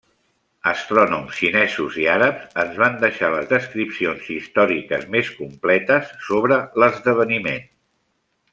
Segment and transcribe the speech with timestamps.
[0.69, 7.65] Astrònoms xinesos i àrabs ens van deixar les descripcions històriques més completes sobre l'esdeveniment.